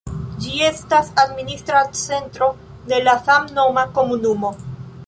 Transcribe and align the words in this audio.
Ĝi 0.45 0.53
estas 0.69 1.11
administra 1.25 1.83
centro 2.01 2.49
de 2.91 3.03
la 3.11 3.17
samnoma 3.29 3.87
komunumo. 4.01 4.55